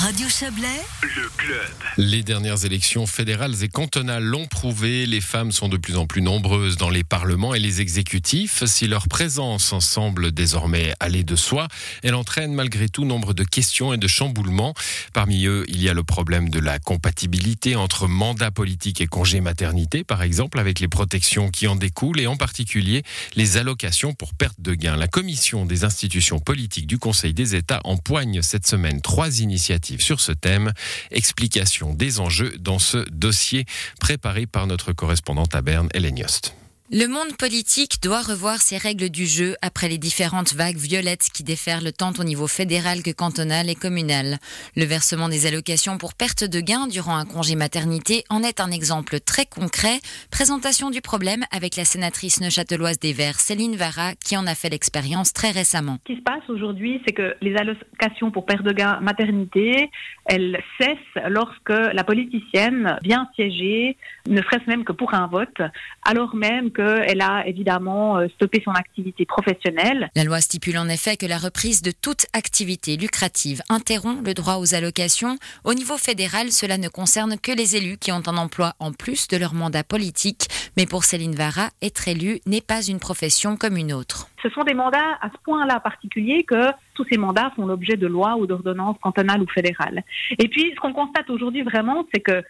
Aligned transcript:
Radio 0.00 0.30
Chablais, 0.30 0.80
le 1.02 1.28
club. 1.36 1.70
Les 1.98 2.22
dernières 2.22 2.64
élections 2.64 3.06
fédérales 3.06 3.62
et 3.62 3.68
cantonales 3.68 4.24
l'ont 4.24 4.46
prouvé, 4.46 5.04
les 5.04 5.20
femmes 5.20 5.52
sont 5.52 5.68
de 5.68 5.76
plus 5.76 5.98
en 5.98 6.06
plus 6.06 6.22
nombreuses 6.22 6.78
dans 6.78 6.88
les 6.88 7.04
parlements 7.04 7.54
et 7.54 7.58
les 7.58 7.82
exécutifs. 7.82 8.64
Si 8.64 8.86
leur 8.86 9.08
présence 9.08 9.78
semble 9.80 10.32
désormais 10.32 10.94
aller 11.00 11.22
de 11.22 11.36
soi, 11.36 11.68
elle 12.02 12.14
entraîne 12.14 12.54
malgré 12.54 12.88
tout 12.88 13.04
nombre 13.04 13.34
de 13.34 13.44
questions 13.44 13.92
et 13.92 13.98
de 13.98 14.08
chamboulements. 14.08 14.72
Parmi 15.12 15.44
eux, 15.44 15.66
il 15.68 15.82
y 15.82 15.90
a 15.90 15.92
le 15.92 16.02
problème 16.02 16.48
de 16.48 16.60
la 16.60 16.78
compatibilité 16.78 17.76
entre 17.76 18.08
mandat 18.08 18.50
politique 18.50 19.02
et 19.02 19.06
congé 19.06 19.42
maternité, 19.42 20.02
par 20.02 20.22
exemple, 20.22 20.58
avec 20.60 20.80
les 20.80 20.88
protections 20.88 21.50
qui 21.50 21.66
en 21.66 21.76
découlent 21.76 22.20
et 22.20 22.26
en 22.26 22.38
particulier 22.38 23.02
les 23.34 23.58
allocations 23.58 24.14
pour 24.14 24.32
perte 24.32 24.62
de 24.62 24.72
gain. 24.72 24.96
La 24.96 25.08
commission 25.08 25.66
des 25.66 25.84
institutions 25.84 26.38
politiques 26.38 26.86
du 26.86 26.96
Conseil 26.96 27.34
des 27.34 27.54
États 27.54 27.82
empoigne 27.84 28.40
cette 28.40 28.66
semaine 28.66 29.02
trois 29.02 29.40
initiatives 29.40 29.89
sur 29.98 30.20
ce 30.20 30.32
thème. 30.32 30.72
Explication 31.10 31.94
des 31.94 32.20
enjeux 32.20 32.54
dans 32.58 32.78
ce 32.78 32.98
dossier 33.10 33.64
préparé 33.98 34.46
par 34.46 34.66
notre 34.66 34.92
correspondante 34.92 35.54
à 35.54 35.62
Berne, 35.62 35.88
Hélène 35.94 36.18
Yost. 36.18 36.54
Le 36.92 37.06
monde 37.06 37.36
politique 37.38 38.02
doit 38.02 38.20
revoir 38.20 38.56
ses 38.56 38.76
règles 38.76 39.10
du 39.10 39.24
jeu 39.24 39.54
après 39.62 39.88
les 39.88 39.96
différentes 39.96 40.54
vagues 40.54 40.76
violettes 40.76 41.28
qui 41.32 41.44
déferlent 41.44 41.92
tant 41.92 42.10
au 42.18 42.24
niveau 42.24 42.48
fédéral 42.48 43.04
que 43.04 43.12
cantonal 43.12 43.70
et 43.70 43.76
communal. 43.76 44.38
Le 44.74 44.84
versement 44.86 45.28
des 45.28 45.46
allocations 45.46 45.98
pour 45.98 46.14
perte 46.14 46.42
de 46.42 46.60
gain 46.60 46.88
durant 46.88 47.16
un 47.16 47.26
congé 47.26 47.54
maternité 47.54 48.24
en 48.28 48.42
est 48.42 48.58
un 48.58 48.72
exemple 48.72 49.20
très 49.20 49.46
concret. 49.46 50.00
Présentation 50.32 50.90
du 50.90 51.00
problème 51.00 51.44
avec 51.52 51.76
la 51.76 51.84
sénatrice 51.84 52.40
neuchâteloise 52.40 52.98
des 52.98 53.12
Verts, 53.12 53.38
Céline 53.38 53.76
Vara, 53.76 54.16
qui 54.16 54.36
en 54.36 54.48
a 54.48 54.56
fait 54.56 54.70
l'expérience 54.70 55.32
très 55.32 55.52
récemment. 55.52 55.98
Ce 56.08 56.12
qui 56.12 56.18
se 56.18 56.24
passe 56.24 56.42
aujourd'hui, 56.48 57.00
c'est 57.06 57.14
que 57.14 57.36
les 57.40 57.54
allocations 57.54 58.32
pour 58.32 58.46
perte 58.46 58.64
de 58.64 58.72
gain 58.72 58.98
maternité, 59.00 59.88
elles 60.26 60.60
cessent 60.80 61.24
lorsque 61.28 61.70
la 61.70 62.02
politicienne 62.02 62.98
vient 63.04 63.28
siéger, 63.36 63.96
ne 64.28 64.42
serait-ce 64.42 64.68
même 64.68 64.82
que 64.82 64.92
pour 64.92 65.14
un 65.14 65.28
vote, 65.28 65.62
alors 66.04 66.34
même 66.34 66.72
que 66.72 66.79
elle 66.82 67.22
a 67.22 67.46
évidemment 67.46 68.18
euh, 68.18 68.28
stoppé 68.34 68.62
son 68.64 68.72
activité 68.72 69.24
professionnelle. 69.24 70.10
La 70.14 70.24
loi 70.24 70.40
stipule 70.40 70.78
en 70.78 70.88
effet 70.88 71.16
que 71.16 71.26
la 71.26 71.38
reprise 71.38 71.82
de 71.82 71.90
toute 71.90 72.26
activité 72.32 72.96
lucrative 72.96 73.62
interrompt 73.68 74.26
le 74.26 74.34
droit 74.34 74.56
aux 74.56 74.74
allocations. 74.74 75.36
Au 75.64 75.74
niveau 75.74 75.96
fédéral, 75.96 76.50
cela 76.50 76.78
ne 76.78 76.88
concerne 76.88 77.38
que 77.38 77.52
les 77.52 77.76
élus 77.76 77.98
qui 77.98 78.12
ont 78.12 78.22
un 78.26 78.36
emploi 78.36 78.74
en 78.78 78.92
plus 78.92 79.28
de 79.28 79.36
leur 79.36 79.54
mandat 79.54 79.84
politique. 79.84 80.48
Mais 80.76 80.86
pour 80.86 81.04
Céline 81.04 81.34
Vara, 81.34 81.70
être 81.82 82.08
élu 82.08 82.40
n'est 82.46 82.60
pas 82.60 82.82
une 82.82 83.00
profession 83.00 83.56
comme 83.56 83.76
une 83.76 83.92
autre. 83.92 84.28
Ce 84.42 84.48
sont 84.50 84.62
des 84.62 84.74
mandats 84.74 85.18
à 85.20 85.28
ce 85.28 85.36
point-là 85.44 85.80
particulier 85.80 86.44
que 86.44 86.70
tous 86.94 87.04
ces 87.10 87.18
mandats 87.18 87.52
font 87.56 87.66
l'objet 87.66 87.96
de 87.96 88.06
lois 88.06 88.36
ou 88.36 88.46
d'ordonnances 88.46 88.96
cantonales 89.02 89.42
ou 89.42 89.46
fédérales. 89.48 90.02
Et 90.38 90.48
puis, 90.48 90.72
ce 90.74 90.80
qu'on 90.80 90.92
constate 90.92 91.28
aujourd'hui 91.30 91.62
vraiment, 91.62 92.06
c'est 92.12 92.20
que 92.20 92.42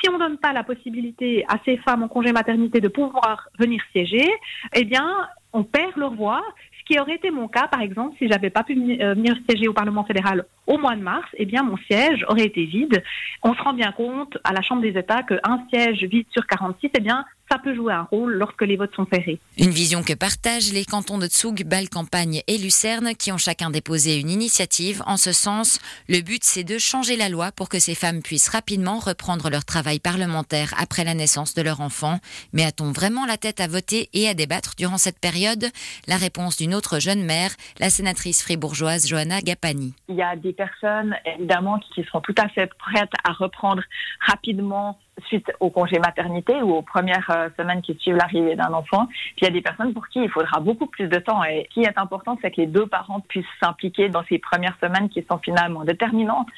si 0.00 0.08
on 0.08 0.14
ne 0.14 0.18
donne 0.18 0.38
pas 0.38 0.52
la 0.52 0.64
possibilité 0.64 1.44
à 1.48 1.56
ces 1.64 1.76
femmes 1.78 2.02
en 2.02 2.08
congé 2.08 2.32
maternité 2.32 2.80
de 2.80 2.88
pouvoir 2.88 3.48
venir 3.58 3.80
siéger, 3.92 4.28
eh 4.74 4.84
bien, 4.84 5.28
on 5.52 5.64
perd 5.64 5.96
leur 5.96 6.14
voix, 6.14 6.42
ce 6.78 6.84
qui 6.84 7.00
aurait 7.00 7.14
été 7.14 7.30
mon 7.30 7.48
cas, 7.48 7.68
par 7.68 7.80
exemple, 7.80 8.16
si 8.18 8.28
j'avais 8.28 8.50
pas 8.50 8.64
pu 8.64 8.72
euh, 8.74 9.14
venir 9.14 9.36
siéger 9.48 9.68
au 9.68 9.72
Parlement 9.72 10.04
fédéral 10.04 10.44
au 10.66 10.78
mois 10.78 10.94
de 10.94 11.02
mars, 11.02 11.28
eh 11.34 11.46
bien, 11.46 11.62
mon 11.62 11.76
siège 11.78 12.24
aurait 12.28 12.44
été 12.44 12.64
vide. 12.64 13.02
On 13.42 13.54
se 13.54 13.62
rend 13.62 13.72
bien 13.72 13.92
compte 13.92 14.36
à 14.44 14.52
la 14.52 14.62
Chambre 14.62 14.82
des 14.82 14.98
États 14.98 15.22
qu'un 15.22 15.64
siège 15.70 16.04
vide 16.04 16.26
sur 16.30 16.46
46, 16.46 16.90
eh 16.94 17.00
bien, 17.00 17.24
ça 17.50 17.58
peut 17.58 17.74
jouer 17.74 17.92
un 17.92 18.02
rôle 18.02 18.34
lorsque 18.34 18.62
les 18.62 18.76
votes 18.76 18.94
sont 18.94 19.06
serrés. 19.12 19.40
Une 19.56 19.70
vision 19.70 20.02
que 20.02 20.12
partagent 20.12 20.72
les 20.72 20.84
cantons 20.84 21.18
de 21.18 21.26
Tsug, 21.26 21.64
Bâle, 21.64 21.88
Campagne 21.88 22.42
et 22.46 22.58
Lucerne 22.58 23.12
qui 23.18 23.32
ont 23.32 23.38
chacun 23.38 23.70
déposé 23.70 24.18
une 24.20 24.30
initiative 24.30 25.02
en 25.06 25.16
ce 25.16 25.32
sens. 25.32 25.80
Le 26.08 26.20
but, 26.20 26.44
c'est 26.44 26.64
de 26.64 26.78
changer 26.78 27.16
la 27.16 27.28
loi 27.28 27.52
pour 27.52 27.68
que 27.68 27.78
ces 27.78 27.94
femmes 27.94 28.22
puissent 28.22 28.48
rapidement 28.48 28.98
reprendre 28.98 29.50
leur 29.50 29.64
travail 29.64 29.98
parlementaire 29.98 30.74
après 30.78 31.04
la 31.04 31.14
naissance 31.14 31.54
de 31.54 31.62
leur 31.62 31.80
enfant. 31.80 32.18
Mais 32.52 32.64
a-t-on 32.64 32.92
vraiment 32.92 33.26
la 33.26 33.36
tête 33.36 33.60
à 33.60 33.66
voter 33.66 34.08
et 34.12 34.28
à 34.28 34.34
débattre 34.34 34.74
durant 34.76 34.98
cette 34.98 35.18
période? 35.18 35.66
La 36.06 36.16
réponse 36.16 36.56
d'une 36.58 36.74
autre 36.74 37.00
jeune 37.00 37.24
mère, 37.24 37.50
la 37.78 37.90
sénatrice 37.90 38.42
fribourgeoise 38.42 39.08
Johanna 39.08 39.40
Gapani. 39.40 39.94
Il 40.08 40.16
y 40.16 40.22
a 40.22 40.36
des 40.36 40.52
personnes, 40.52 41.14
évidemment, 41.24 41.80
qui 41.94 42.04
sont 42.10 42.20
tout 42.20 42.34
à 42.38 42.48
fait 42.48 42.70
prêtes 42.78 43.12
à 43.24 43.32
reprendre 43.32 43.82
rapidement 44.26 44.98
suite 45.26 45.50
au 45.60 45.70
congé 45.70 45.98
maternité 45.98 46.62
ou 46.62 46.74
aux 46.74 46.82
premières 46.82 47.30
euh, 47.30 47.48
semaines 47.56 47.82
qui 47.82 47.94
suivent 47.94 48.16
l'arrivée 48.16 48.56
d'un 48.56 48.72
enfant. 48.72 49.06
Puis 49.06 49.42
il 49.42 49.44
y 49.44 49.48
a 49.48 49.50
des 49.50 49.62
personnes 49.62 49.92
pour 49.92 50.08
qui 50.08 50.20
il 50.20 50.30
faudra 50.30 50.60
beaucoup 50.60 50.86
plus 50.86 51.08
de 51.08 51.18
temps. 51.18 51.42
Et 51.44 51.66
ce 51.68 51.74
qui 51.74 51.82
est 51.82 51.98
important, 51.98 52.38
c'est 52.40 52.50
que 52.50 52.60
les 52.60 52.66
deux 52.66 52.86
parents 52.86 53.20
puissent 53.20 53.44
s'impliquer 53.60 54.08
dans 54.08 54.24
ces 54.28 54.38
premières 54.38 54.76
semaines 54.80 55.08
qui 55.08 55.24
sont 55.28 55.38
finalement 55.38 55.84
déterminantes. 55.84 56.48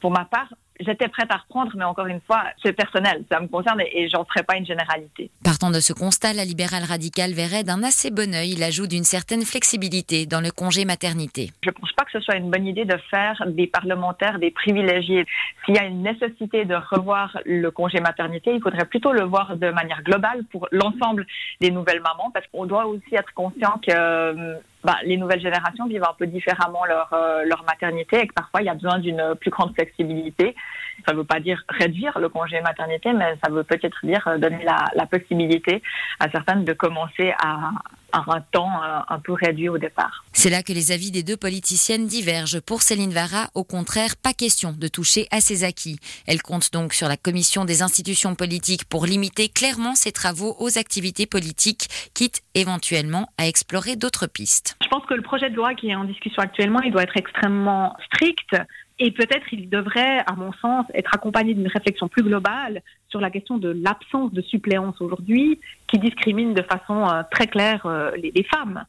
Pour 0.00 0.10
ma 0.10 0.24
part, 0.24 0.48
j'étais 0.80 1.08
prête 1.08 1.30
à 1.30 1.36
reprendre, 1.36 1.72
mais 1.76 1.84
encore 1.84 2.06
une 2.06 2.20
fois, 2.20 2.44
c'est 2.62 2.72
personnel, 2.72 3.24
ça 3.30 3.40
me 3.40 3.46
concerne 3.46 3.80
et 3.80 4.08
j'en 4.08 4.24
ferai 4.24 4.42
pas 4.42 4.56
une 4.56 4.66
généralité. 4.66 5.30
Partant 5.44 5.70
de 5.70 5.80
ce 5.80 5.92
constat, 5.92 6.32
la 6.32 6.44
libérale 6.44 6.84
radicale 6.84 7.32
verrait 7.32 7.64
d'un 7.64 7.82
assez 7.82 8.10
bon 8.10 8.34
œil 8.34 8.54
l'ajout 8.54 8.86
d'une 8.86 9.04
certaine 9.04 9.42
flexibilité 9.42 10.26
dans 10.26 10.40
le 10.40 10.50
congé 10.50 10.84
maternité. 10.84 11.50
Je 11.62 11.70
ne 11.70 11.74
pense 11.74 11.92
pas 11.92 12.04
que 12.04 12.12
ce 12.12 12.20
soit 12.20 12.36
une 12.36 12.50
bonne 12.50 12.66
idée 12.66 12.84
de 12.84 12.96
faire 13.10 13.42
des 13.46 13.66
parlementaires 13.66 14.38
des 14.38 14.50
privilégiés. 14.50 15.26
S'il 15.64 15.76
y 15.76 15.78
a 15.78 15.84
une 15.84 16.02
nécessité 16.02 16.64
de 16.64 16.74
revoir 16.74 17.38
le 17.44 17.70
congé 17.70 18.00
maternité, 18.00 18.52
il 18.54 18.60
faudrait 18.60 18.86
plutôt 18.86 19.12
le 19.12 19.24
voir 19.24 19.56
de 19.56 19.70
manière 19.70 20.02
globale 20.02 20.44
pour 20.50 20.68
l'ensemble 20.72 21.26
des 21.60 21.70
nouvelles 21.70 22.00
mamans, 22.00 22.30
parce 22.32 22.46
qu'on 22.48 22.66
doit 22.66 22.86
aussi 22.86 23.14
être 23.14 23.32
conscient 23.34 23.80
que 23.86 23.92
euh, 23.92 24.54
bah, 24.84 24.96
les 25.04 25.16
nouvelles 25.16 25.40
générations 25.40 25.86
vivent 25.86 26.04
un 26.04 26.14
peu 26.16 26.26
différemment 26.26 26.84
leur, 26.84 27.12
euh, 27.12 27.44
leur 27.44 27.64
maternité 27.64 28.20
et 28.20 28.26
que 28.26 28.34
parfois 28.34 28.62
il 28.62 28.66
y 28.66 28.68
a 28.68 28.74
besoin 28.74 28.98
d'une 28.98 29.34
plus 29.40 29.50
grande 29.50 29.74
flexibilité. 29.74 30.54
Ça 31.06 31.12
ne 31.12 31.18
veut 31.18 31.24
pas 31.24 31.40
dire 31.40 31.64
réduire 31.68 32.18
le 32.18 32.28
congé 32.28 32.60
maternité, 32.60 33.12
mais 33.12 33.36
ça 33.42 33.50
veut 33.50 33.64
peut-être 33.64 33.98
dire 34.04 34.26
euh, 34.28 34.38
donner 34.38 34.64
la, 34.64 34.84
la 34.94 35.06
possibilité 35.06 35.82
à 36.20 36.30
certaines 36.30 36.64
de 36.64 36.72
commencer 36.72 37.34
à, 37.42 37.70
un 38.12 38.40
temps 38.52 38.82
euh, 38.82 39.00
un 39.08 39.18
peu 39.18 39.32
réduit 39.32 39.68
au 39.68 39.78
départ. 39.78 40.24
C'est 40.32 40.50
là 40.50 40.62
que 40.62 40.72
les 40.72 40.92
avis 40.92 41.10
des 41.10 41.22
deux 41.22 41.36
politiciennes 41.36 42.06
divergent. 42.06 42.60
Pour 42.60 42.82
Céline 42.82 43.12
Vara, 43.12 43.48
au 43.54 43.64
contraire, 43.64 44.16
pas 44.16 44.32
question 44.32 44.72
de 44.72 44.88
toucher 44.88 45.26
à 45.30 45.40
ses 45.40 45.64
acquis. 45.64 45.98
Elle 46.26 46.42
compte 46.42 46.72
donc 46.72 46.94
sur 46.94 47.08
la 47.08 47.16
commission 47.16 47.64
des 47.64 47.82
institutions 47.82 48.34
politiques 48.34 48.84
pour 48.84 49.06
limiter 49.06 49.48
clairement 49.48 49.94
ses 49.94 50.12
travaux 50.12 50.56
aux 50.58 50.78
activités 50.78 51.26
politiques, 51.26 51.88
quitte 52.14 52.42
éventuellement 52.54 53.28
à 53.38 53.46
explorer 53.46 53.96
d'autres 53.96 54.26
pistes. 54.26 54.76
Je 54.82 54.88
pense 54.88 55.04
que 55.06 55.14
le 55.14 55.22
projet 55.22 55.50
de 55.50 55.56
loi 55.56 55.74
qui 55.74 55.90
est 55.90 55.94
en 55.94 56.04
discussion 56.04 56.42
actuellement, 56.42 56.80
il 56.80 56.92
doit 56.92 57.02
être 57.02 57.16
extrêmement 57.16 57.96
strict 58.06 58.56
et 58.98 59.10
peut-être 59.12 59.46
il 59.52 59.68
devrait, 59.68 60.24
à 60.26 60.34
mon 60.34 60.52
sens, 60.54 60.86
être 60.94 61.14
accompagné 61.14 61.54
d'une 61.54 61.68
réflexion 61.68 62.08
plus 62.08 62.22
globale 62.22 62.82
sur 63.08 63.20
la 63.20 63.30
question 63.30 63.58
de 63.58 63.70
l'absence 63.70 64.32
de 64.32 64.42
suppléance 64.42 65.00
aujourd'hui 65.00 65.58
qui 65.88 65.98
discrimine 65.98 66.52
de 66.52 66.62
façon 66.62 67.08
euh, 67.08 67.22
très 67.30 67.46
claire 67.46 67.86
euh, 67.86 68.10
les, 68.16 68.30
les, 68.34 68.42
femmes. 68.42 68.84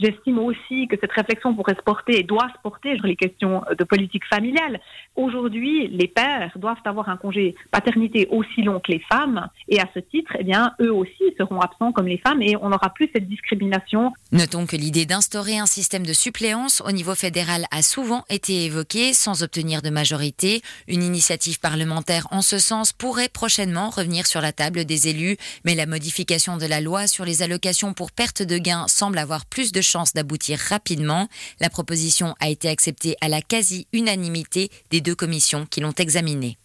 J'estime 0.00 0.38
aussi 0.38 0.88
que 0.88 0.96
cette 0.98 1.12
réflexion 1.12 1.54
pourrait 1.54 1.74
se 1.74 1.82
porter 1.82 2.18
et 2.18 2.22
doit 2.22 2.48
se 2.48 2.60
porter 2.62 2.96
sur 2.96 3.06
les 3.06 3.16
questions 3.16 3.62
de 3.78 3.84
politique 3.84 4.24
familiale. 4.26 4.80
Aujourd'hui, 5.16 5.88
les 5.88 6.08
pères 6.08 6.50
doivent 6.56 6.80
avoir 6.84 7.08
un 7.08 7.16
congé 7.16 7.54
paternité 7.70 8.26
aussi 8.30 8.62
long 8.62 8.80
que 8.80 8.90
les 8.90 9.00
femmes 9.00 9.48
et 9.68 9.78
à 9.80 9.84
ce 9.94 10.00
titre, 10.00 10.32
eh 10.38 10.44
bien, 10.44 10.72
eux 10.80 10.92
aussi 10.92 11.24
seront 11.38 11.60
absents 11.60 11.92
comme 11.92 12.06
les 12.06 12.18
femmes 12.18 12.42
et 12.42 12.56
on 12.56 12.70
n'aura 12.70 12.90
plus 12.90 13.10
cette 13.12 13.28
discrimination. 13.28 14.12
Notons 14.32 14.66
que 14.66 14.76
l'idée 14.76 15.04
d'instaurer 15.04 15.58
un 15.58 15.66
système 15.66 16.06
de 16.06 16.12
suppléance 16.12 16.82
au 16.86 16.92
niveau 16.92 17.14
fédéral 17.14 17.66
a 17.70 17.82
souvent 17.82 18.24
été 18.30 18.64
évoquée 18.64 19.12
sans 19.12 19.42
obtenir 19.42 19.82
de 19.82 19.90
majorité. 19.90 20.62
Une 20.88 21.02
initiative 21.02 21.60
parlementaire 21.60 22.26
en 22.30 22.40
ce 22.40 22.58
sens 22.58 22.92
pourrait 22.92 23.28
prochainement 23.50 23.90
revenir 23.90 24.28
sur 24.28 24.40
la 24.40 24.52
table 24.52 24.84
des 24.84 25.08
élus, 25.08 25.36
mais 25.64 25.74
la 25.74 25.84
modification 25.84 26.56
de 26.56 26.66
la 26.66 26.80
loi 26.80 27.08
sur 27.08 27.24
les 27.24 27.42
allocations 27.42 27.94
pour 27.94 28.12
perte 28.12 28.42
de 28.42 28.58
gains 28.58 28.86
semble 28.86 29.18
avoir 29.18 29.44
plus 29.44 29.72
de 29.72 29.80
chances 29.80 30.12
d'aboutir 30.12 30.56
rapidement. 30.56 31.26
La 31.58 31.68
proposition 31.68 32.36
a 32.38 32.48
été 32.48 32.68
acceptée 32.68 33.16
à 33.20 33.28
la 33.28 33.42
quasi-unanimité 33.42 34.70
des 34.92 35.00
deux 35.00 35.16
commissions 35.16 35.66
qui 35.66 35.80
l'ont 35.80 35.94
examinée. 35.98 36.59